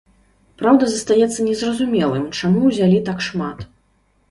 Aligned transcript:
Праўда, 0.61 0.87
застаецца 0.93 1.45
незразумелым, 1.51 2.25
чаму 2.41 2.59
ўзялі 2.73 3.01
так 3.13 3.17
шмат. 3.29 3.65